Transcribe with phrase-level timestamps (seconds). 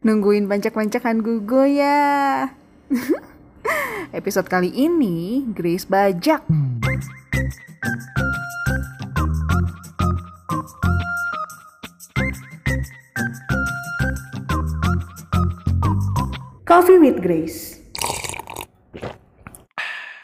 [0.00, 2.48] Nungguin bancak-bancakan Gugo ya.
[4.16, 6.40] Episode kali ini Grace bajak.
[16.64, 17.84] Coffee with Grace.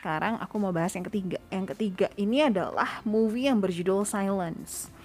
[0.01, 1.37] Sekarang aku mau bahas yang ketiga.
[1.53, 4.96] Yang ketiga ini adalah movie yang berjudul Silence.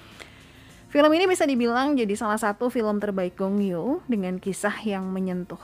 [0.91, 5.63] Film ini bisa dibilang jadi salah satu film terbaik Gong Yoo dengan kisah yang menyentuh.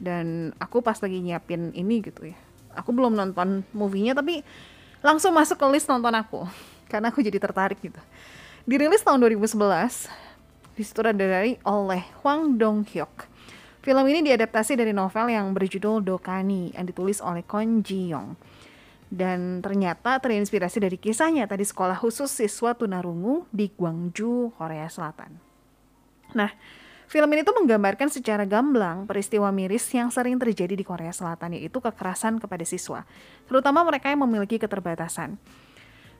[0.00, 2.36] Dan aku pas lagi nyiapin ini gitu ya.
[2.72, 4.40] Aku belum nonton movie-nya tapi
[5.04, 6.48] langsung masuk ke list nonton aku.
[6.90, 8.00] Karena aku jadi tertarik gitu.
[8.64, 10.08] Dirilis tahun 2011,
[10.72, 13.28] disutradari oleh Hwang Dong Hyuk.
[13.84, 18.40] Film ini diadaptasi dari novel yang berjudul Dokani yang ditulis oleh Kon Ji Young
[19.12, 25.36] dan ternyata terinspirasi dari kisahnya tadi sekolah khusus siswa tunarungu di Gwangju, Korea Selatan.
[26.32, 26.48] Nah,
[27.12, 31.76] film ini tuh menggambarkan secara gamblang peristiwa miris yang sering terjadi di Korea Selatan yaitu
[31.76, 33.04] kekerasan kepada siswa,
[33.44, 35.36] terutama mereka yang memiliki keterbatasan.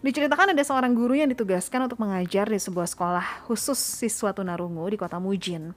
[0.04, 5.00] Diceritakan ada seorang guru yang ditugaskan untuk mengajar di sebuah sekolah khusus siswa tunarungu di
[5.00, 5.72] kota Mujin.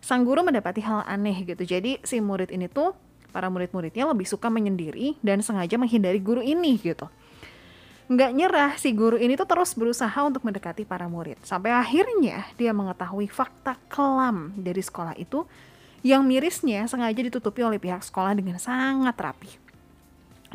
[0.00, 1.66] Sang guru mendapati hal aneh gitu.
[1.66, 2.96] Jadi si murid ini tuh
[3.36, 7.04] para murid-muridnya lebih suka menyendiri dan sengaja menghindari guru ini gitu.
[8.08, 11.36] Nggak nyerah, si guru ini tuh terus berusaha untuk mendekati para murid.
[11.44, 15.44] Sampai akhirnya dia mengetahui fakta kelam dari sekolah itu
[16.00, 19.52] yang mirisnya sengaja ditutupi oleh pihak sekolah dengan sangat rapi.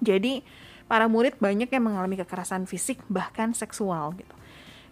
[0.01, 0.41] Jadi
[0.89, 4.35] para murid banyak yang mengalami kekerasan fisik bahkan seksual gitu.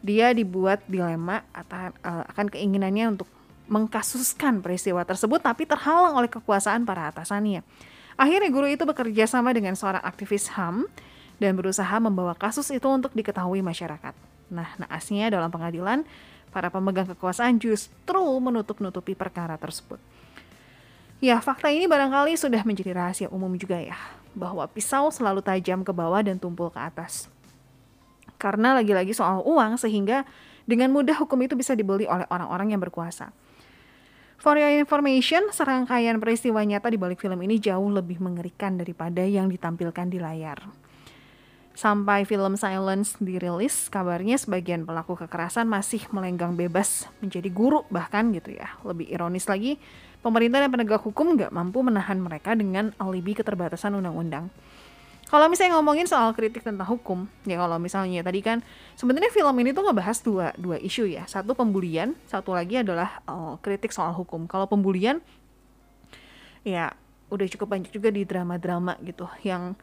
[0.05, 3.38] Dia dibuat dilema akan, uh, akan keinginannya untuk
[3.69, 7.61] mengkasuskan peristiwa tersebut tapi terhalang oleh kekuasaan para atasannya.
[8.19, 10.89] Akhirnya guru itu bekerja sama dengan seorang aktivis HAM
[11.39, 14.11] dan berusaha membawa kasus itu untuk diketahui masyarakat.
[14.51, 16.03] Nah, naasnya dalam pengadilan,
[16.51, 20.01] para pemegang kekuasaan justru menutup-nutupi perkara tersebut.
[21.23, 23.95] Ya, fakta ini barangkali sudah menjadi rahasia umum juga ya,
[24.35, 27.31] bahwa pisau selalu tajam ke bawah dan tumpul ke atas.
[28.39, 30.23] Karena lagi-lagi soal uang sehingga
[30.63, 33.35] dengan mudah hukum itu bisa dibeli oleh orang-orang yang berkuasa.
[34.39, 39.51] For your information, serangkaian peristiwa nyata di balik film ini jauh lebih mengerikan daripada yang
[39.51, 40.63] ditampilkan di layar.
[41.75, 48.55] Sampai film Silence dirilis, kabarnya sebagian pelaku kekerasan masih melenggang bebas menjadi guru bahkan gitu
[48.55, 48.79] ya.
[48.87, 49.75] Lebih ironis lagi,
[50.23, 54.47] pemerintah dan penegak hukum nggak mampu menahan mereka dengan alibi keterbatasan undang-undang.
[55.29, 58.65] Kalau misalnya ngomongin soal kritik tentang hukum, ya kalau misalnya tadi kan
[58.97, 61.29] sebenarnya film ini tuh ngebahas dua dua isu ya.
[61.29, 64.49] Satu pembulian, satu lagi adalah uh, kritik soal hukum.
[64.49, 65.21] Kalau pembulian,
[66.65, 66.97] ya
[67.29, 69.77] udah cukup banyak juga di drama-drama gitu yang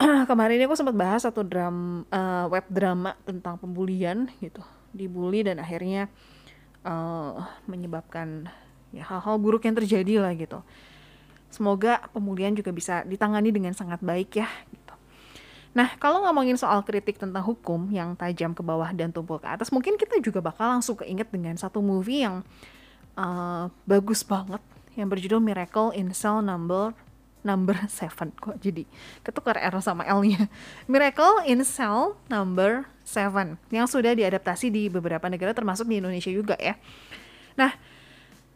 [0.30, 4.64] kemarin ini aku sempat bahas satu dram uh, web drama tentang pembulian gitu
[4.96, 6.08] dibully dan akhirnya
[6.82, 8.48] uh, menyebabkan
[8.90, 10.64] ya hal-hal buruk yang terjadi lah gitu
[11.50, 14.48] Semoga pemulihan juga bisa ditangani dengan sangat baik ya.
[14.70, 14.94] Gitu.
[15.70, 19.70] Nah, kalau ngomongin soal kritik tentang hukum yang tajam ke bawah dan tumpul ke atas,
[19.70, 22.42] mungkin kita juga bakal langsung keinget dengan satu movie yang
[23.14, 24.62] uh, bagus banget,
[24.98, 26.94] yang berjudul Miracle in Cell Number
[27.40, 28.84] Number Seven kok jadi
[29.24, 30.50] ketukar R sama L-nya.
[30.84, 36.54] Miracle in Cell Number Seven yang sudah diadaptasi di beberapa negara termasuk di Indonesia juga
[36.60, 36.76] ya.
[37.56, 37.72] Nah,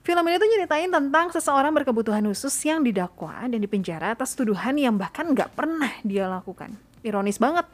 [0.04, 5.00] Film ini tuh nyeritain tentang seseorang berkebutuhan khusus yang didakwa dan dipenjara atas tuduhan yang
[5.00, 6.76] bahkan nggak pernah dia lakukan.
[7.00, 7.65] Ironis banget.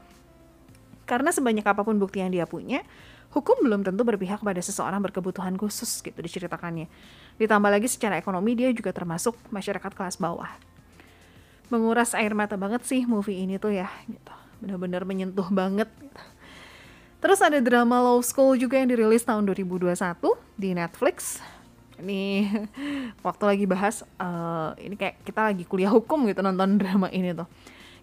[1.03, 2.87] Karena sebanyak apa pun bukti yang dia punya,
[3.35, 6.87] hukum belum tentu berpihak pada seseorang berkebutuhan khusus gitu diceritakannya.
[7.35, 10.55] Ditambah lagi secara ekonomi dia juga termasuk masyarakat kelas bawah.
[11.67, 14.31] Menguras air mata banget sih movie ini tuh ya gitu.
[14.63, 16.23] Bener-bener menyentuh banget gitu.
[17.19, 19.91] Terus ada drama Law School juga yang dirilis tahun 2021
[20.55, 21.43] di Netflix
[22.01, 22.49] ini
[23.25, 27.47] waktu lagi bahas uh, ini kayak kita lagi kuliah hukum gitu nonton drama ini tuh.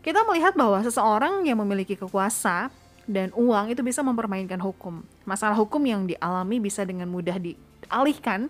[0.01, 2.71] Kita melihat bahwa seseorang yang memiliki kekuasa
[3.05, 5.03] dan uang itu bisa mempermainkan hukum.
[5.27, 8.49] Masalah hukum yang dialami bisa dengan mudah dialihkan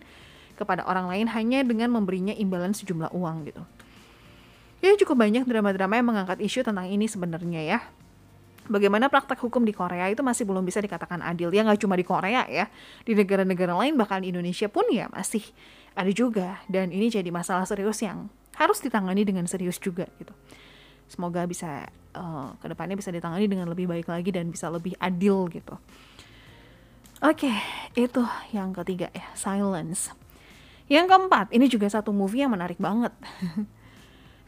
[0.58, 3.62] kepada orang lain hanya dengan memberinya imbalan sejumlah uang gitu.
[4.78, 7.78] Ya cukup banyak drama-drama yang mengangkat isu tentang ini sebenarnya ya
[8.68, 11.50] bagaimana praktek hukum di Korea itu masih belum bisa dikatakan adil.
[11.50, 12.68] Ya nggak cuma di Korea ya
[13.02, 15.42] di negara-negara lain bahkan Indonesia pun ya masih
[15.96, 16.62] ada juga.
[16.70, 20.30] Dan ini jadi masalah serius yang harus ditangani dengan serius juga gitu.
[21.08, 25.48] Semoga bisa uh, ke depannya bisa ditangani dengan lebih baik lagi dan bisa lebih adil
[25.48, 25.74] gitu.
[27.18, 27.50] Oke
[27.98, 28.22] itu
[28.54, 30.14] yang ketiga ya silence.
[30.88, 33.12] Yang keempat ini juga satu movie yang menarik banget.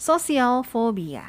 [0.00, 1.26] Social phobia.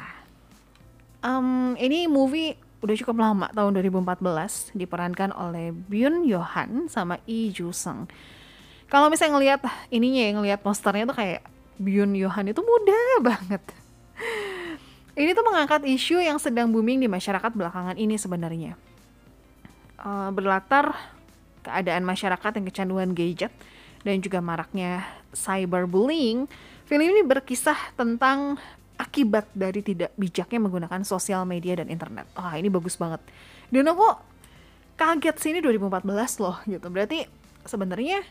[1.22, 7.70] Um, ini movie udah cukup lama tahun 2014 diperankan oleh Byun Yohan sama Lee Joo
[7.70, 8.10] Sung.
[8.90, 9.60] kalau misalnya ngelihat
[9.94, 11.46] ininya ya ngelihat posternya tuh kayak
[11.78, 13.00] Byun Yohan itu muda
[13.30, 13.62] banget
[15.14, 18.74] ini tuh mengangkat isu yang sedang booming di masyarakat belakangan ini sebenarnya
[20.02, 20.90] uh, berlatar
[21.62, 23.54] keadaan masyarakat yang kecanduan gadget
[24.02, 26.50] dan juga maraknya cyberbullying
[26.90, 28.58] film ini berkisah tentang
[29.02, 32.30] akibat dari tidak bijaknya menggunakan sosial media dan internet.
[32.38, 33.18] Wah, ini bagus banget.
[33.66, 34.06] Dan aku
[34.94, 36.06] kaget sih ini 2014
[36.38, 36.86] loh gitu.
[36.86, 37.26] Berarti
[37.66, 38.22] sebenarnya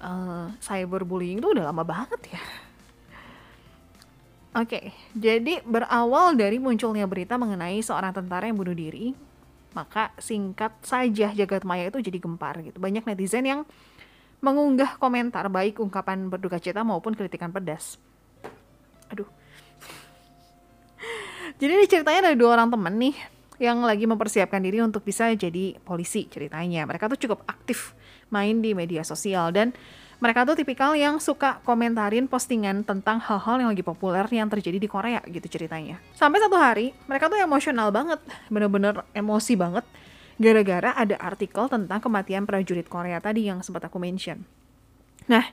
[0.00, 2.42] uh, cyberbullying itu udah lama banget ya.
[4.56, 9.12] Oke, okay, jadi berawal dari munculnya berita mengenai seorang tentara yang bunuh diri,
[9.76, 12.80] maka singkat saja jagat maya itu jadi gempar gitu.
[12.80, 13.60] Banyak netizen yang
[14.40, 18.00] mengunggah komentar baik ungkapan berduka cita maupun kritikan pedas.
[19.12, 19.28] Aduh.
[21.56, 23.16] Jadi ini ceritanya ada dua orang temen nih
[23.56, 26.84] yang lagi mempersiapkan diri untuk bisa jadi polisi ceritanya.
[26.84, 27.96] Mereka tuh cukup aktif
[28.28, 29.72] main di media sosial dan
[30.20, 34.88] mereka tuh tipikal yang suka komentarin postingan tentang hal-hal yang lagi populer yang terjadi di
[34.88, 36.00] Korea gitu ceritanya.
[36.16, 39.84] Sampai satu hari, mereka tuh emosional banget, bener-bener emosi banget,
[40.36, 44.44] gara-gara ada artikel tentang kematian prajurit Korea tadi yang sempat aku mention.
[45.28, 45.44] Nah,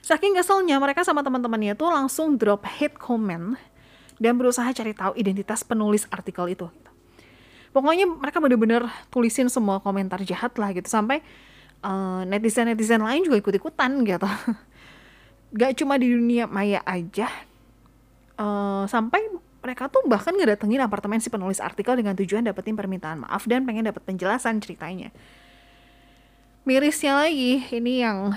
[0.00, 3.56] saking keselnya mereka sama teman-temannya tuh langsung drop hate comment
[4.16, 6.66] dan berusaha cari tahu identitas penulis artikel itu.
[7.72, 11.20] Pokoknya mereka bener-bener tulisin semua komentar jahat lah gitu sampai
[11.84, 14.28] uh, netizen-netizen lain juga ikut-ikutan gitu.
[15.60, 17.28] Gak cuma di dunia maya aja,
[18.40, 19.20] uh, sampai
[19.60, 23.90] mereka tuh bahkan ngedatengin apartemen si penulis artikel dengan tujuan dapetin permintaan maaf dan pengen
[23.90, 25.10] dapet penjelasan ceritanya.
[26.62, 28.34] Mirisnya lagi, ini yang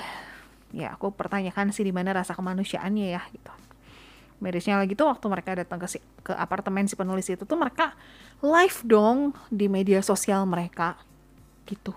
[0.73, 3.68] ya aku pertanyakan sih di mana rasa kemanusiaannya ya gitu.
[4.39, 7.91] Mirisnya lagi tuh waktu mereka datang ke si, ke apartemen si penulis itu tuh mereka
[8.39, 10.95] live dong di media sosial mereka
[11.67, 11.91] gitu.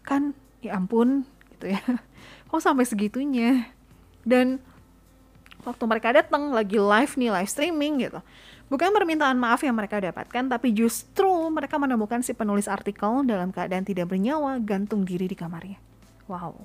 [0.00, 0.32] Kan
[0.64, 1.80] ya ampun gitu ya.
[2.48, 3.68] Kok sampai segitunya?
[4.24, 4.56] Dan
[5.68, 8.24] waktu mereka datang lagi live nih live streaming gitu.
[8.72, 13.84] Bukan permintaan maaf yang mereka dapatkan tapi justru mereka menemukan si penulis artikel dalam keadaan
[13.84, 15.76] tidak bernyawa gantung diri di kamarnya.
[16.24, 16.56] Wow.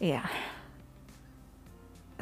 [0.00, 0.24] Iya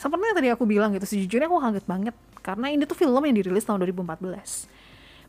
[0.03, 2.15] seperti yang tadi aku bilang gitu sejujurnya aku kaget banget.
[2.43, 4.67] Karena ini tuh film yang dirilis tahun 2014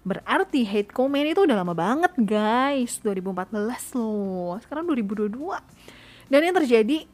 [0.04, 3.00] Berarti hate comment itu udah lama banget guys.
[3.06, 3.54] 2014
[3.96, 4.58] loh.
[4.60, 5.32] Sekarang 2022
[6.28, 7.08] Dan yang terjadi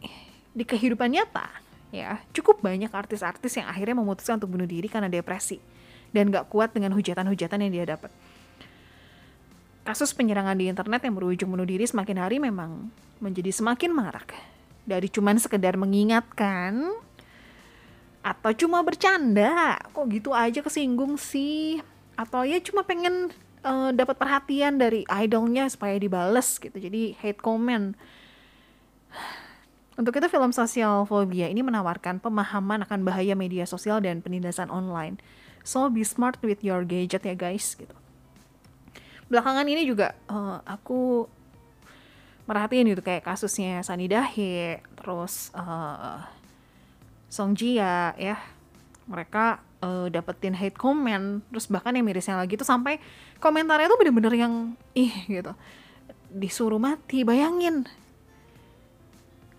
[0.50, 1.46] di kehidupan nyata
[1.94, 5.62] ya Cukup banyak artis-artis yang akhirnya memutuskan untuk bunuh diri karena depresi.
[6.10, 8.10] Dan gak kuat dengan hujatan-hujatan yang dia dapat.
[9.86, 12.90] Kasus penyerangan di internet yang berujung bunuh diri semakin hari memang
[13.22, 14.34] menjadi semakin marak.
[14.90, 16.98] Dari cuman sekedar mengingatkan
[18.20, 19.80] atau cuma bercanda?
[19.96, 21.80] Kok gitu aja kesinggung sih?
[22.20, 23.32] Atau ya cuma pengen
[23.64, 27.96] uh, dapat perhatian dari idolnya supaya dibales gitu jadi hate comment.
[30.00, 35.20] Untuk itu film sosial fobia ini menawarkan pemahaman akan bahaya media sosial dan penindasan online.
[35.68, 37.92] So be smart with your gadget ya guys gitu.
[39.28, 41.28] Belakangan ini juga uh, aku
[42.50, 46.26] merhatiin gitu kayak kasusnya Sani Dahe terus uh,
[47.30, 48.38] Song Jia ya.
[49.06, 53.00] Mereka uh, dapetin hate comment terus bahkan yang mirisnya lagi tuh sampai
[53.40, 54.54] komentarnya tuh bener-bener yang
[54.98, 55.54] ih gitu.
[56.34, 57.88] Disuruh mati bayangin.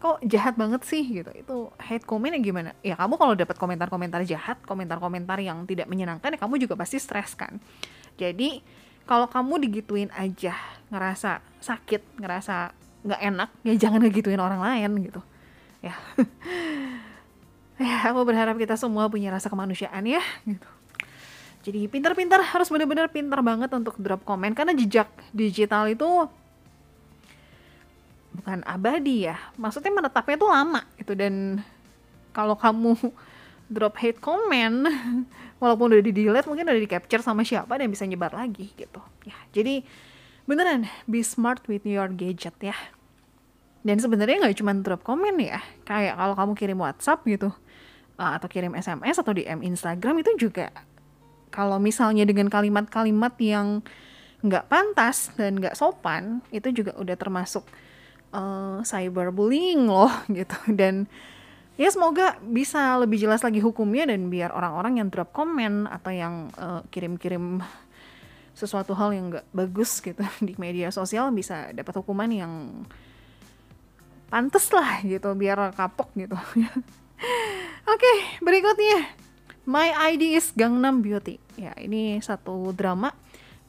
[0.00, 1.31] Kok jahat banget sih gitu.
[1.34, 2.70] Itu hate comment yang gimana?
[2.82, 7.34] Ya kamu kalau dapat komentar-komentar jahat komentar-komentar yang tidak menyenangkan ya kamu juga pasti stres
[7.34, 7.58] kan?
[8.17, 8.60] Jadi
[9.08, 10.55] kalau kamu digituin aja
[10.91, 15.20] ngerasa sakit ngerasa nggak enak ya jangan ngegituin orang lain gitu.
[15.81, 15.96] Ya
[17.81, 20.69] ya aku berharap kita semua punya rasa kemanusiaan ya gitu.
[21.60, 24.56] Jadi pintar-pintar harus benar-benar pintar banget untuk drop komen.
[24.56, 26.08] Karena jejak digital itu
[28.37, 29.37] bukan abadi ya.
[29.60, 31.13] Maksudnya menetapnya itu lama gitu.
[31.13, 31.60] Dan
[32.32, 32.96] kalau kamu
[33.75, 34.89] drop hate comment
[35.60, 39.01] walaupun udah di delete mungkin udah di capture sama siapa dan bisa nyebar lagi gitu.
[39.29, 39.84] Ya jadi
[40.49, 42.77] beneran be smart with your gadget ya.
[43.84, 45.60] Dan sebenarnya nggak cuma drop komen ya.
[45.84, 47.53] Kayak kalau kamu kirim WhatsApp gitu
[48.20, 50.69] uh, atau kirim SMS atau DM Instagram itu juga
[51.48, 53.81] kalau misalnya dengan kalimat-kalimat yang
[54.41, 57.65] nggak pantas dan nggak sopan itu juga udah termasuk
[58.32, 60.56] uh, cyberbullying loh gitu.
[60.70, 61.10] Dan
[61.74, 66.34] ya semoga bisa lebih jelas lagi hukumnya dan biar orang-orang yang drop komen atau yang
[66.56, 67.60] uh, kirim-kirim
[68.55, 72.53] sesuatu hal yang nggak bagus gitu di media sosial bisa dapat hukuman yang
[74.31, 76.39] pantas lah gitu biar kapok gitu
[77.91, 79.03] Oke, okay, berikutnya.
[79.67, 81.43] My ID is Gangnam Beauty.
[81.59, 83.11] Ya, ini satu drama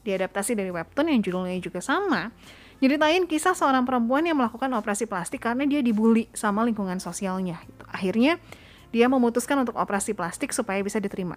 [0.06, 2.30] diadaptasi dari webtoon yang judulnya juga sama.
[2.78, 7.58] Nyeritain kisah seorang perempuan yang melakukan operasi plastik karena dia dibully sama lingkungan sosialnya.
[7.90, 8.38] Akhirnya
[8.94, 11.34] dia memutuskan untuk operasi plastik supaya bisa diterima.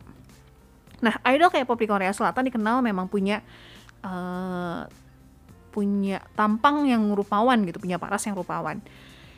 [1.01, 3.41] Nah, idol kayak pop di Korea Selatan dikenal memang punya
[4.05, 4.85] uh,
[5.73, 8.77] punya tampang yang rupawan gitu, punya paras yang rupawan.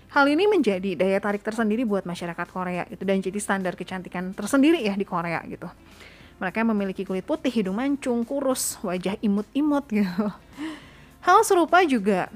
[0.08, 4.80] Hal ini menjadi daya tarik tersendiri buat masyarakat Korea itu dan jadi standar kecantikan tersendiri
[4.80, 5.68] ya di Korea gitu.
[6.38, 10.26] Mereka memiliki kulit putih, hidung mancung, kurus, wajah imut-imut gitu.
[11.28, 12.32] Hal serupa juga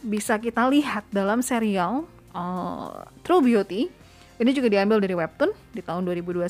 [0.00, 3.92] bisa kita lihat dalam serial uh, True Beauty.
[4.40, 6.48] Ini juga diambil dari webtoon di tahun 2021.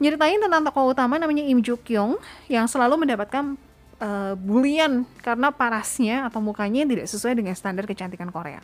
[0.00, 2.18] Nyeritain tentang tokoh utama namanya Im Joo Kyung
[2.50, 3.54] yang selalu mendapatkan
[4.02, 8.58] uh, bulian karena parasnya atau mukanya tidak sesuai dengan standar kecantikan Korea.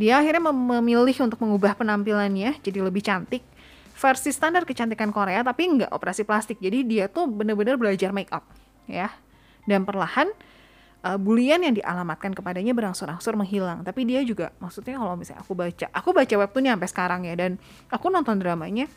[0.00, 3.44] Dia akhirnya memilih untuk mengubah penampilannya jadi lebih cantik
[3.92, 6.58] versi standar kecantikan Korea tapi nggak operasi plastik.
[6.58, 8.42] Jadi dia tuh bener-bener belajar make up
[8.88, 9.12] ya.
[9.62, 10.32] Dan perlahan
[11.06, 13.84] uh, bulian yang dialamatkan kepadanya berangsur-angsur menghilang.
[13.86, 17.60] Tapi dia juga maksudnya kalau misalnya aku baca, aku baca webtoonnya sampai sekarang ya dan
[17.92, 18.90] aku nonton dramanya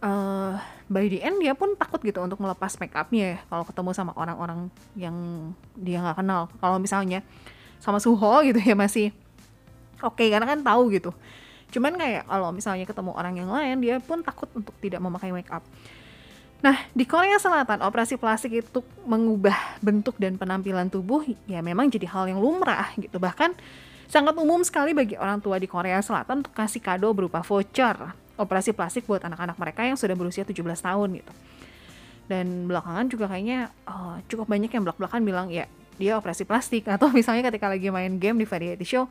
[0.00, 0.56] uh,
[0.88, 4.12] by the end dia pun takut gitu untuk melepas make upnya ya kalau ketemu sama
[4.16, 5.16] orang-orang yang
[5.76, 6.48] dia nggak kenal.
[6.60, 7.20] Kalau misalnya
[7.80, 9.12] sama Suho gitu ya masih
[10.02, 11.10] oke okay, karena kan tahu gitu.
[11.70, 15.50] Cuman kayak kalau misalnya ketemu orang yang lain dia pun takut untuk tidak memakai make
[15.50, 15.62] up.
[16.64, 22.08] Nah, di Korea Selatan, operasi plastik itu mengubah bentuk dan penampilan tubuh ya memang jadi
[22.08, 23.20] hal yang lumrah gitu.
[23.20, 23.52] Bahkan
[24.08, 27.94] sangat umum sekali bagi orang tua di Korea Selatan untuk kasih kado berupa voucher
[28.36, 31.32] operasi plastik buat anak-anak mereka yang sudah berusia 17 tahun gitu.
[32.26, 37.08] Dan belakangan juga kayaknya uh, cukup banyak yang belak-belakan bilang ya dia operasi plastik atau
[37.12, 39.08] misalnya ketika lagi main game di variety show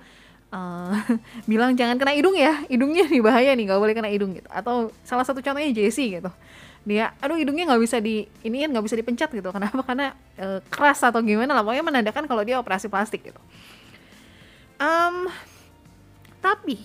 [0.56, 0.96] uh,
[1.52, 4.48] bilang jangan kena hidung ya hidungnya nih bahaya nih nggak boleh kena hidung gitu.
[4.48, 6.32] Atau salah satu contohnya Jessie gitu.
[6.88, 9.50] Dia aduh hidungnya nggak bisa di ini kan nggak bisa dipencet gitu.
[9.52, 9.84] Kenapa?
[9.90, 13.42] Karena e, keras atau gimana lah pokoknya menandakan kalau dia operasi plastik gitu.
[14.80, 15.28] Um,
[16.40, 16.80] tapi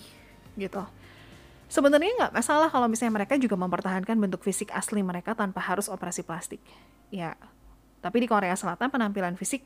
[0.59, 0.83] gitu.
[1.71, 6.27] Sebenarnya nggak masalah kalau misalnya mereka juga mempertahankan bentuk fisik asli mereka tanpa harus operasi
[6.27, 6.59] plastik.
[7.07, 7.39] Ya
[8.01, 9.61] tapi di Korea Selatan penampilan fisik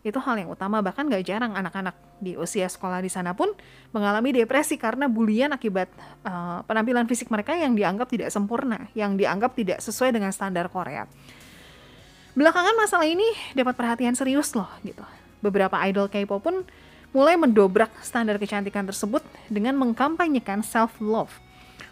[0.00, 1.92] itu hal yang utama bahkan gak jarang anak-anak
[2.24, 3.52] di usia sekolah di sana pun
[3.92, 5.92] mengalami depresi karena bulian akibat
[6.24, 11.04] uh, penampilan fisik mereka yang dianggap tidak sempurna, yang dianggap tidak sesuai dengan standar Korea.
[12.32, 15.04] Belakangan masalah ini dapat perhatian serius loh gitu.
[15.44, 16.64] Beberapa idol K-pop pun
[17.12, 19.20] mulai mendobrak standar kecantikan tersebut
[19.52, 21.32] dengan mengkampanyekan self love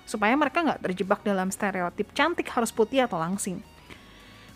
[0.08, 3.60] supaya mereka nggak terjebak dalam stereotip cantik harus putih atau langsing.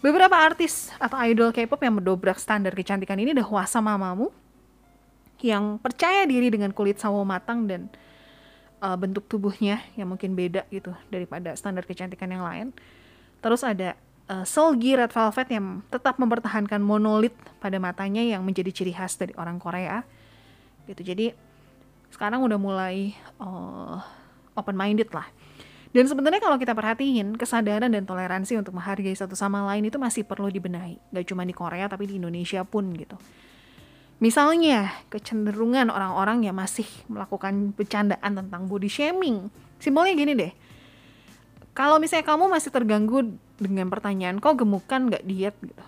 [0.02, 4.34] Beberapa artis atau idol K-pop yang mendobrak standar kecantikan ini adalah Hwasa Mamamoo
[5.38, 7.86] yang percaya diri dengan kulit sawo matang dan
[8.82, 12.74] uh, bentuk tubuhnya yang mungkin beda gitu daripada standar kecantikan yang lain.
[13.38, 13.94] Terus ada
[14.26, 19.38] uh, Seulgi Red Velvet yang tetap mempertahankan monolit pada matanya yang menjadi ciri khas dari
[19.38, 20.02] orang Korea.
[20.90, 21.14] Gitu.
[21.14, 21.30] Jadi
[22.10, 24.02] sekarang udah mulai uh,
[24.58, 25.30] open minded lah
[25.92, 30.24] dan sebenarnya kalau kita perhatiin, kesadaran dan toleransi untuk menghargai satu sama lain itu masih
[30.24, 30.96] perlu dibenahi.
[31.12, 33.20] Gak cuma di Korea, tapi di Indonesia pun gitu.
[34.16, 39.52] Misalnya, kecenderungan orang-orang yang masih melakukan bercandaan tentang body shaming.
[39.76, 40.52] Simbolnya gini deh,
[41.76, 45.84] kalau misalnya kamu masih terganggu dengan pertanyaan, kok gemukan gak diet gitu.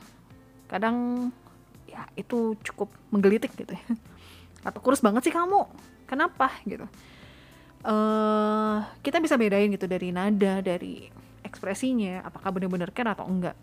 [0.68, 1.30] Kadang
[1.88, 3.84] ya itu cukup menggelitik gitu ya.
[4.68, 5.64] Atau kurus banget sih kamu,
[6.04, 6.84] kenapa gitu
[7.84, 11.06] uh, kita bisa bedain gitu dari nada dari
[11.44, 13.54] ekspresinya apakah benar-benar care atau enggak.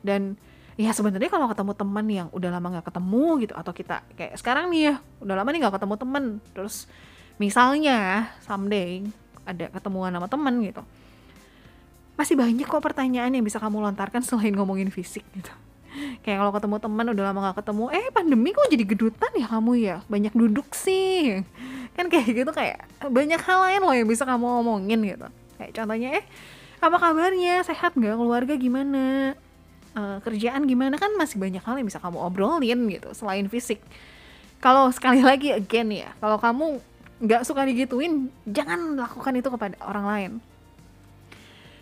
[0.00, 0.36] Dan
[0.80, 4.72] ya sebenarnya kalau ketemu teman yang udah lama nggak ketemu gitu atau kita kayak sekarang
[4.72, 6.24] nih ya udah lama nih nggak ketemu temen
[6.56, 6.88] terus
[7.36, 9.04] misalnya someday
[9.44, 10.80] ada ketemuan sama temen gitu
[12.16, 15.52] masih banyak kok pertanyaan yang bisa kamu lontarkan selain ngomongin fisik gitu
[16.22, 19.72] kayak kalau ketemu teman udah lama gak ketemu eh pandemi kok jadi gedutan ya kamu
[19.80, 19.96] ya?
[20.06, 21.42] Banyak duduk sih.
[21.96, 25.26] Kan kayak gitu kayak banyak hal lain loh yang bisa kamu ngomongin gitu.
[25.60, 26.24] Kayak contohnya eh
[26.80, 27.54] apa kabarnya?
[27.64, 28.16] Sehat nggak?
[28.16, 29.36] Keluarga gimana?
[29.92, 30.96] Uh, kerjaan gimana?
[30.96, 33.82] Kan masih banyak hal yang bisa kamu obrolin gitu selain fisik.
[34.60, 36.80] Kalau sekali lagi again ya kalau kamu
[37.20, 40.32] nggak suka digituin jangan lakukan itu kepada orang lain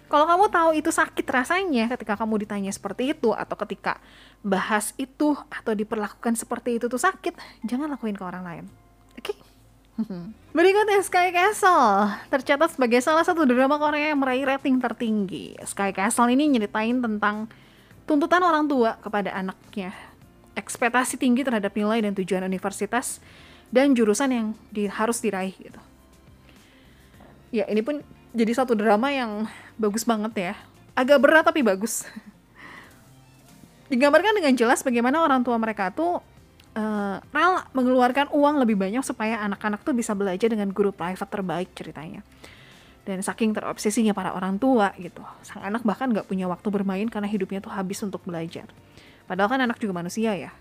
[0.09, 4.00] kalau kamu tahu itu sakit rasanya ketika kamu ditanya seperti itu atau ketika
[4.41, 7.37] bahas itu atau diperlakukan seperti itu tuh sakit,
[7.69, 8.65] jangan lakuin ke orang lain.
[9.21, 9.37] Oke?
[9.99, 10.17] Okay?
[10.55, 15.59] Berikutnya Sky Castle tercatat sebagai salah satu drama Korea yang meraih rating tertinggi.
[15.67, 17.50] Sky Castle ini nyeritain tentang
[18.07, 19.91] tuntutan orang tua kepada anaknya,
[20.55, 23.19] ekspektasi tinggi terhadap nilai dan tujuan universitas
[23.69, 25.81] dan jurusan yang di, harus diraih gitu.
[27.53, 28.00] Ya ini pun
[28.32, 29.49] jadi satu drama yang
[29.80, 30.54] bagus banget ya.
[30.92, 32.04] Agak berat tapi bagus.
[33.88, 36.20] Digambarkan dengan jelas bagaimana orang tua mereka tuh
[36.76, 41.73] uh, rela mengeluarkan uang lebih banyak supaya anak-anak tuh bisa belajar dengan guru private terbaik
[41.73, 42.20] ceritanya.
[43.08, 45.25] Dan saking terobsesinya para orang tua gitu.
[45.40, 48.68] Sang anak bahkan nggak punya waktu bermain karena hidupnya tuh habis untuk belajar.
[49.25, 50.52] Padahal kan anak juga manusia ya.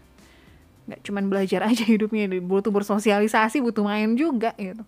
[0.88, 4.88] Nggak cuman belajar aja hidupnya butuh bersosialisasi butuh main juga gitu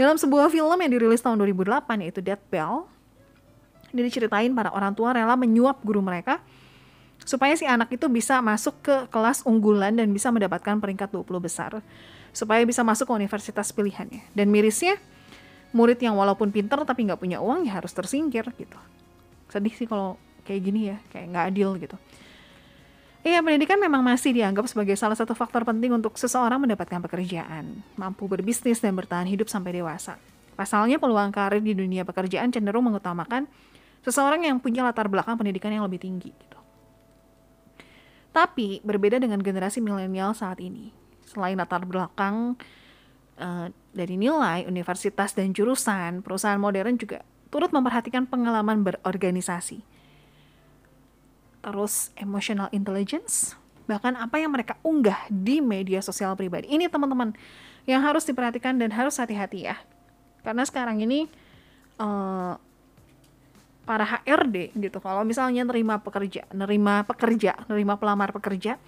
[0.00, 2.88] dalam sebuah film yang dirilis tahun 2008 yaitu Dead Bell
[3.92, 6.40] ini diceritain para orang tua rela menyuap guru mereka
[7.20, 11.84] supaya si anak itu bisa masuk ke kelas unggulan dan bisa mendapatkan peringkat 20 besar
[12.32, 14.24] supaya bisa masuk ke universitas pilihannya.
[14.32, 14.96] Dan mirisnya
[15.76, 18.78] murid yang walaupun pinter tapi nggak punya uang ya harus tersingkir gitu.
[19.52, 20.16] Sedih sih kalau
[20.48, 21.96] kayak gini ya kayak nggak adil gitu
[23.20, 28.24] Iya, pendidikan memang masih dianggap sebagai salah satu faktor penting untuk seseorang mendapatkan pekerjaan, mampu
[28.24, 30.16] berbisnis dan bertahan hidup sampai dewasa.
[30.56, 33.44] Pasalnya, peluang karir di dunia pekerjaan cenderung mengutamakan
[34.00, 36.32] seseorang yang punya latar belakang pendidikan yang lebih tinggi.
[36.32, 36.58] Gitu.
[38.32, 40.88] Tapi, berbeda dengan generasi milenial saat ini.
[41.28, 42.56] Selain latar belakang
[43.36, 47.20] uh, dari nilai, universitas, dan jurusan, perusahaan modern juga
[47.52, 49.99] turut memperhatikan pengalaman berorganisasi.
[51.60, 56.72] Terus emotional intelligence, bahkan apa yang mereka unggah di media sosial pribadi.
[56.72, 57.36] Ini teman-teman
[57.84, 59.76] yang harus diperhatikan dan harus hati-hati ya.
[60.40, 61.28] Karena sekarang ini
[62.00, 62.56] uh,
[63.84, 68.80] para HRD gitu, kalau misalnya nerima pekerja, nerima pekerja, nerima pelamar pekerja,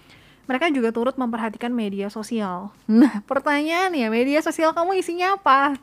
[0.47, 2.75] mereka juga turut memperhatikan media sosial.
[2.87, 5.79] Nah, pertanyaan ya, media sosial kamu isinya apa?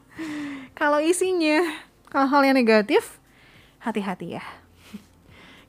[0.80, 1.64] Kalau isinya
[2.12, 3.20] hal-hal yang negatif,
[3.84, 4.44] hati-hati ya.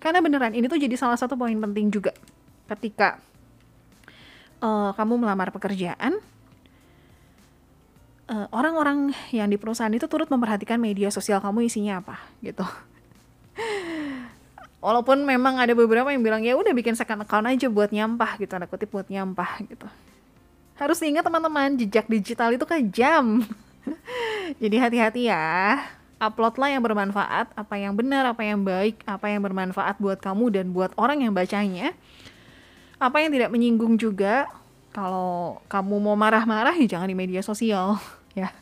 [0.00, 2.16] Karena beneran ini tuh jadi salah satu poin penting juga.
[2.66, 3.20] Ketika
[4.64, 6.20] uh, kamu melamar pekerjaan.
[8.30, 12.14] Eh, orang-orang uh, yang di perusahaan itu turut memperhatikan media sosial kamu isinya apa
[12.46, 12.62] gitu.
[14.84, 18.54] Walaupun memang ada beberapa yang bilang ya udah bikin second account aja buat nyampah gitu
[18.54, 19.82] ada kutip buat nyampah gitu.
[20.78, 23.42] Harus ingat teman-teman jejak digital itu kejam
[24.62, 25.82] jadi hati-hati ya
[26.20, 30.66] uploadlah yang bermanfaat apa yang benar apa yang baik apa yang bermanfaat buat kamu dan
[30.76, 31.96] buat orang yang bacanya.
[33.00, 34.44] Apa yang tidak menyinggung juga
[34.92, 37.96] kalau kamu mau marah-marah ya jangan di media sosial
[38.38, 38.52] ya.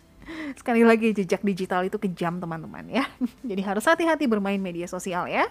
[0.55, 3.05] Sekali lagi jejak digital itu kejam teman-teman ya.
[3.51, 5.51] Jadi harus hati-hati bermain media sosial ya.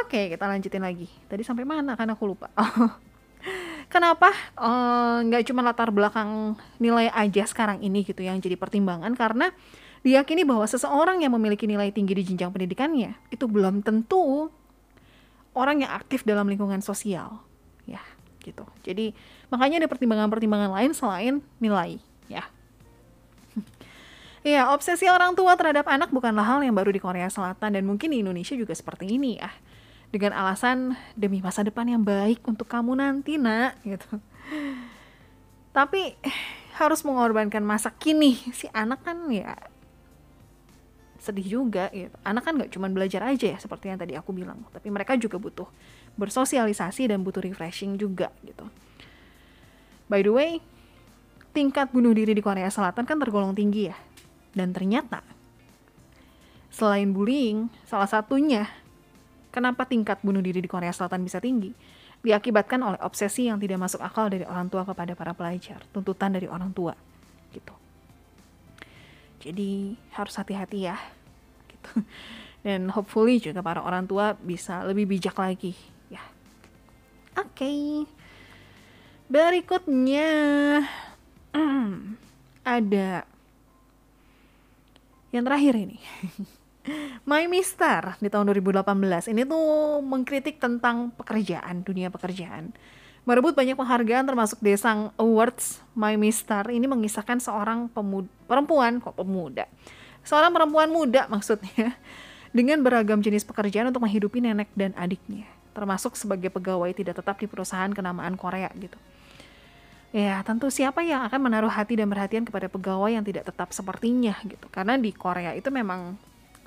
[0.00, 1.12] Oke, kita lanjutin lagi.
[1.28, 1.92] Tadi sampai mana?
[1.92, 2.48] Kan aku lupa.
[3.92, 9.12] Kenapa eh, nggak uh, cuma latar belakang nilai aja sekarang ini gitu yang jadi pertimbangan?
[9.12, 9.52] Karena
[10.04, 14.52] diyakini bahwa seseorang yang memiliki nilai tinggi di jenjang pendidikannya itu belum tentu
[15.56, 17.40] orang yang aktif dalam lingkungan sosial.
[17.88, 18.04] Ya
[18.44, 18.68] gitu.
[18.84, 19.16] Jadi
[19.48, 22.44] makanya ada pertimbangan-pertimbangan lain selain nilai ya.
[24.44, 28.12] Ya, obsesi orang tua terhadap anak bukanlah hal yang baru di Korea Selatan dan mungkin
[28.12, 29.48] di Indonesia juga seperti ini ya.
[30.12, 34.20] Dengan alasan demi masa depan yang baik untuk kamu nanti nak gitu.
[35.72, 36.20] Tapi
[36.76, 39.56] harus mengorbankan masa kini si anak kan ya
[41.24, 44.60] sedih juga gitu anak kan nggak cuma belajar aja ya seperti yang tadi aku bilang
[44.68, 45.68] tapi mereka juga butuh
[46.20, 48.68] bersosialisasi dan butuh refreshing juga gitu
[50.12, 50.50] by the way
[51.56, 53.96] tingkat bunuh diri di Korea Selatan kan tergolong tinggi ya
[54.52, 55.24] dan ternyata
[56.68, 58.68] selain bullying salah satunya
[59.54, 61.70] Kenapa tingkat bunuh diri di Korea Selatan bisa tinggi?
[62.26, 66.50] Diakibatkan oleh obsesi yang tidak masuk akal dari orang tua kepada para pelajar, tuntutan dari
[66.50, 66.90] orang tua,
[67.54, 67.70] gitu.
[69.44, 70.96] Jadi harus hati-hati ya,
[71.68, 72.00] gitu.
[72.64, 75.76] Dan hopefully juga para orang tua bisa lebih bijak lagi,
[76.08, 76.24] ya.
[77.36, 77.52] Oke.
[77.52, 77.84] Okay.
[79.28, 80.28] Berikutnya
[82.76, 83.10] ada
[85.34, 85.98] yang terakhir ini.
[87.28, 92.72] My Mister di tahun 2018 ini tuh mengkritik tentang pekerjaan, dunia pekerjaan.
[93.24, 99.64] Merebut banyak penghargaan termasuk Desang Awards My Mister ini mengisahkan seorang pemuda, perempuan kok pemuda.
[100.28, 101.96] Seorang perempuan muda maksudnya
[102.56, 107.48] dengan beragam jenis pekerjaan untuk menghidupi nenek dan adiknya, termasuk sebagai pegawai tidak tetap di
[107.48, 109.00] perusahaan kenamaan Korea gitu.
[110.14, 114.36] Ya, tentu siapa yang akan menaruh hati dan perhatian kepada pegawai yang tidak tetap sepertinya
[114.46, 114.68] gitu.
[114.68, 116.14] Karena di Korea itu memang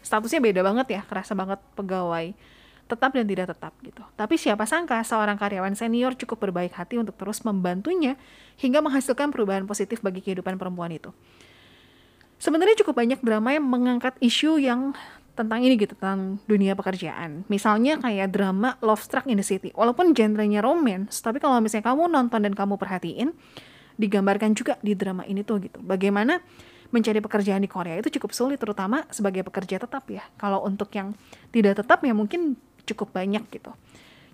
[0.02, 2.34] statusnya beda banget ya, kerasa banget pegawai
[2.88, 4.02] tetap dan tidak tetap gitu.
[4.15, 8.15] Tapi siapa sangka seorang karyawan senior cukup berbaik hati untuk terus membantunya
[8.56, 11.12] hingga menghasilkan perubahan positif bagi kehidupan perempuan itu.
[12.39, 14.95] Sebenarnya cukup banyak drama yang mengangkat isu yang
[15.38, 17.45] tentang ini gitu, tentang dunia pekerjaan.
[17.45, 19.69] Misalnya kayak drama Love Struck in the City.
[19.78, 23.38] Walaupun genrenya romance, tapi kalau misalnya kamu nonton dan kamu perhatiin,
[24.02, 25.78] digambarkan juga di drama ini tuh gitu.
[25.82, 26.41] Bagaimana
[26.89, 30.23] mencari pekerjaan di Korea itu cukup sulit terutama sebagai pekerja tetap ya.
[30.39, 31.13] Kalau untuk yang
[31.52, 32.56] tidak tetap ya mungkin
[32.88, 33.76] cukup banyak gitu.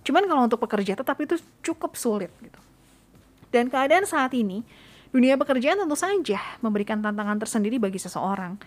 [0.04, 2.60] Cuman kalau untuk pekerja tetap itu cukup sulit gitu.
[3.50, 4.66] Dan keadaan saat ini,
[5.14, 8.58] dunia pekerjaan tentu saja memberikan tantangan tersendiri bagi seseorang.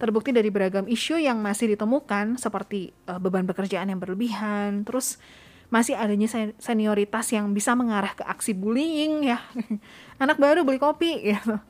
[0.00, 5.20] Terbukti dari beragam isu yang masih ditemukan seperti uh, beban pekerjaan yang berlebihan, terus
[5.68, 6.26] masih adanya
[6.58, 9.38] senioritas yang bisa mengarah ke aksi bullying ya.
[10.22, 11.60] Anak baru beli kopi gitu.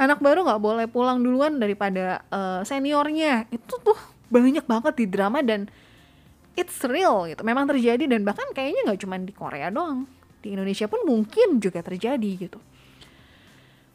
[0.00, 3.50] Anak baru nggak boleh pulang duluan daripada uh, seniornya.
[3.50, 3.98] Itu tuh
[4.32, 5.68] banyak banget di drama dan
[6.58, 7.42] it's real gitu.
[7.44, 10.08] Memang terjadi dan bahkan kayaknya nggak cuma di Korea doang
[10.42, 12.58] di Indonesia pun mungkin juga terjadi gitu.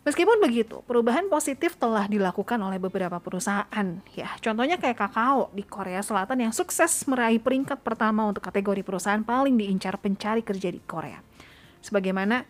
[0.08, 3.88] Meskipun begitu, perubahan positif telah dilakukan oleh beberapa perusahaan.
[4.16, 9.20] Ya, contohnya kayak Kakao di Korea Selatan yang sukses meraih peringkat pertama untuk kategori perusahaan
[9.20, 11.20] paling diincar pencari kerja di Korea.
[11.84, 12.48] Sebagaimana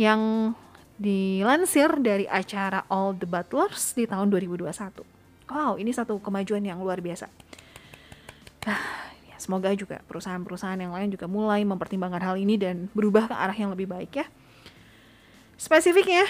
[0.00, 0.56] yang
[0.96, 5.04] dilansir dari acara All the Butlers di tahun 2021.
[5.52, 7.28] Wow, ini satu kemajuan yang luar biasa.
[8.64, 9.03] Ah,
[9.44, 13.68] Semoga juga perusahaan-perusahaan yang lain juga mulai mempertimbangkan hal ini dan berubah ke arah yang
[13.76, 14.26] lebih baik ya.
[15.60, 16.24] Spesifiknya,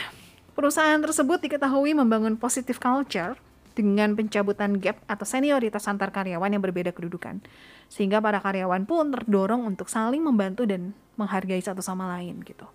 [0.58, 3.38] perusahaan tersebut diketahui membangun positive culture
[3.78, 7.38] dengan pencabutan gap atau senioritas antar karyawan yang berbeda kedudukan.
[7.86, 12.66] Sehingga para karyawan pun terdorong untuk saling membantu dan menghargai satu sama lain gitu.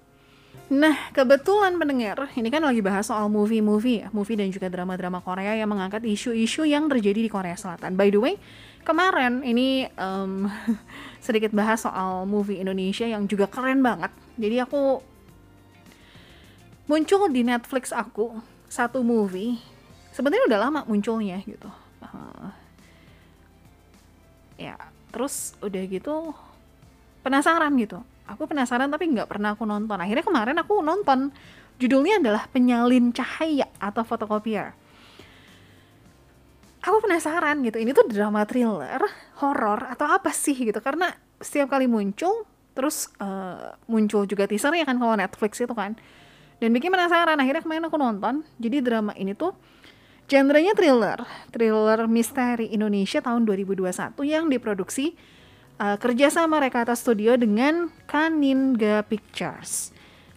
[0.72, 5.58] Nah, kebetulan pendengar, ini kan lagi bahas soal movie-movie ya, movie dan juga drama-drama Korea
[5.58, 7.98] yang mengangkat isu-isu yang terjadi di Korea Selatan.
[7.98, 8.38] By the way,
[8.84, 10.48] kemarin ini um,
[11.26, 14.12] sedikit bahas soal movie Indonesia yang juga keren banget.
[14.40, 15.04] Jadi aku
[16.90, 18.40] muncul di Netflix aku
[18.70, 19.60] satu movie.
[20.16, 21.70] Sebenarnya udah lama munculnya gitu.
[22.02, 22.50] Uh,
[24.58, 24.76] ya,
[25.14, 26.34] terus udah gitu
[27.22, 28.02] penasaran gitu.
[28.30, 29.98] Aku penasaran tapi nggak pernah aku nonton.
[29.98, 31.30] Akhirnya kemarin aku nonton.
[31.80, 34.76] Judulnya adalah Penyalin Cahaya atau Fotokopier
[36.80, 39.04] aku penasaran gitu ini tuh drama thriller
[39.44, 40.80] horor atau apa sih gitu?
[40.80, 46.00] Karena setiap kali muncul terus uh, muncul juga teasernya kan kalau Netflix itu kan.
[46.60, 48.44] Dan bikin penasaran akhirnya kemarin aku nonton.
[48.60, 49.56] Jadi drama ini tuh
[50.30, 55.18] genrenya thriller thriller misteri Indonesia tahun 2021 yang diproduksi
[55.82, 59.90] uh, kerjasama Rekata Studio dengan Kaninga Pictures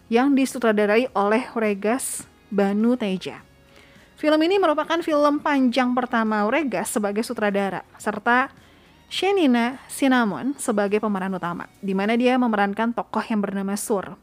[0.08, 3.51] yang disutradarai oleh Regas Banu Teja
[4.22, 8.54] Film ini merupakan film panjang pertama Regas sebagai sutradara, serta
[9.10, 14.14] Shenina Cinnamon sebagai pemeran utama, di mana dia memerankan tokoh yang bernama Sur.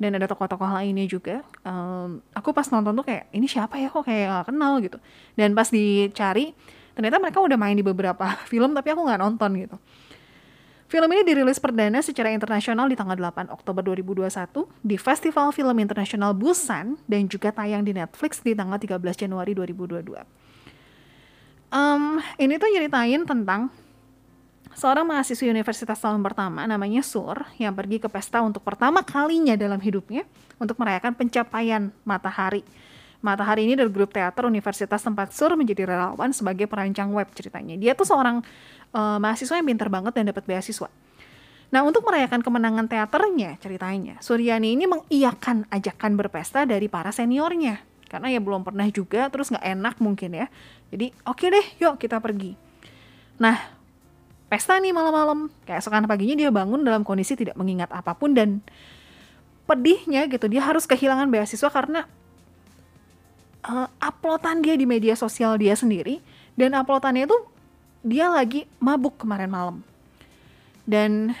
[0.00, 1.44] Dan ada tokoh-tokoh lainnya juga.
[1.60, 4.96] Um, aku pas nonton tuh kayak, ini siapa ya kok kayak gak kenal gitu.
[5.36, 6.56] Dan pas dicari,
[6.96, 9.76] ternyata mereka udah main di beberapa film tapi aku nggak nonton gitu.
[10.88, 16.32] Film ini dirilis perdana secara internasional di tanggal 8 Oktober 2021 di Festival Film Internasional
[16.32, 18.96] Busan dan juga tayang di Netflix di tanggal 13
[19.28, 20.16] Januari 2022.
[21.68, 23.68] Um, ini tuh nyeritain tentang
[24.72, 29.84] seorang mahasiswa universitas tahun pertama namanya Sur yang pergi ke pesta untuk pertama kalinya dalam
[29.84, 30.24] hidupnya
[30.56, 32.64] untuk merayakan pencapaian matahari.
[33.18, 37.74] Matahari ini dari grup teater universitas tempat Sur menjadi relawan sebagai perancang web ceritanya.
[37.74, 38.46] Dia tuh seorang
[38.94, 40.86] uh, mahasiswa yang pintar banget dan dapat beasiswa.
[41.68, 47.84] Nah, untuk merayakan kemenangan teaternya, ceritanya, Suryani ini mengiyakan ajakan berpesta dari para seniornya.
[48.08, 50.46] Karena ya belum pernah juga, terus nggak enak mungkin ya.
[50.88, 52.56] Jadi, oke okay deh, yuk kita pergi.
[53.36, 53.60] Nah,
[54.48, 55.52] pesta nih malam-malam.
[55.68, 58.64] Kayak sekarang paginya dia bangun dalam kondisi tidak mengingat apa pun dan
[59.68, 60.48] pedihnya gitu.
[60.48, 62.08] Dia harus kehilangan beasiswa karena
[63.68, 66.24] uh, uploadan dia di media sosial dia sendiri.
[66.58, 67.38] Dan uploadannya itu
[68.02, 69.76] dia lagi mabuk kemarin malam.
[70.88, 71.36] Dan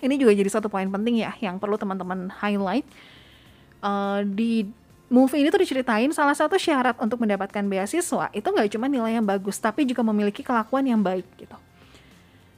[0.00, 2.88] ini juga jadi satu poin penting ya yang perlu teman-teman highlight.
[3.80, 4.68] Uh, di
[5.10, 9.26] movie ini tuh diceritain salah satu syarat untuk mendapatkan beasiswa itu nggak cuma nilai yang
[9.26, 11.58] bagus tapi juga memiliki kelakuan yang baik gitu.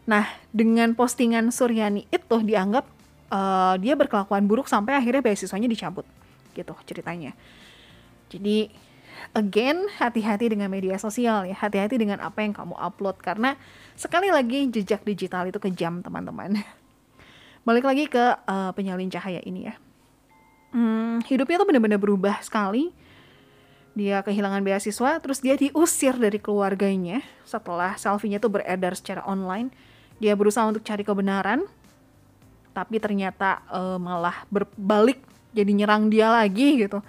[0.04, 2.84] Nah dengan postingan Suryani itu dianggap
[3.32, 6.04] uh, dia berkelakuan buruk sampai akhirnya beasiswanya dicabut
[6.52, 7.32] gitu ceritanya.
[8.32, 8.72] Jadi
[9.36, 11.56] again hati-hati dengan media sosial ya.
[11.56, 13.20] Hati-hati dengan apa yang kamu upload.
[13.20, 13.54] Karena
[13.94, 16.56] sekali lagi jejak digital itu kejam teman-teman.
[17.68, 19.74] Balik lagi ke uh, penyalin cahaya ini ya.
[20.72, 22.90] Hmm, hidupnya tuh benar-benar berubah sekali.
[23.92, 29.68] Dia kehilangan beasiswa terus dia diusir dari keluarganya setelah selfie-nya tuh beredar secara online.
[30.16, 31.68] Dia berusaha untuk cari kebenaran
[32.72, 35.20] tapi ternyata uh, malah berbalik
[35.52, 37.04] jadi nyerang dia lagi gitu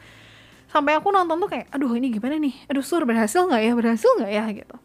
[0.73, 2.65] sampai aku nonton tuh kayak aduh ini gimana nih?
[2.65, 3.71] Aduh sur berhasil nggak ya?
[3.77, 4.43] Berhasil nggak ya?
[4.49, 4.75] Gitu.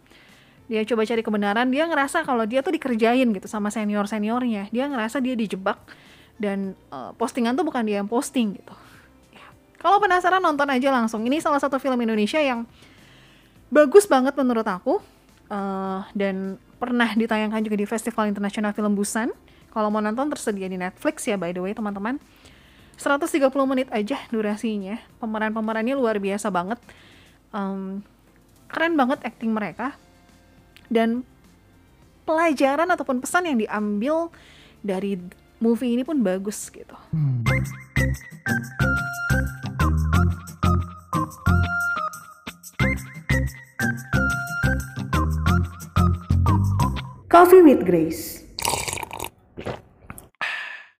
[0.68, 4.84] Dia coba cari kebenaran dia ngerasa kalau dia tuh dikerjain gitu sama senior seniornya dia
[4.84, 5.80] ngerasa dia dijebak
[6.36, 8.74] dan uh, postingan tuh bukan dia yang posting gitu.
[9.32, 9.48] Ya.
[9.80, 11.24] kalau penasaran nonton aja langsung.
[11.24, 12.68] Ini salah satu film Indonesia yang
[13.72, 15.00] bagus banget menurut aku
[15.48, 19.32] uh, dan pernah ditayangkan juga di Festival Internasional Film Busan.
[19.72, 22.20] Kalau mau nonton tersedia di Netflix ya by the way teman-teman
[22.98, 24.98] 130 menit aja durasinya.
[25.22, 26.82] Pemeran-pemerannya luar biasa banget.
[27.54, 28.02] Um,
[28.66, 29.94] keren banget acting mereka.
[30.90, 31.22] Dan
[32.26, 34.34] pelajaran ataupun pesan yang diambil
[34.82, 35.14] dari
[35.62, 36.98] movie ini pun bagus gitu.
[47.28, 48.37] Coffee with Grace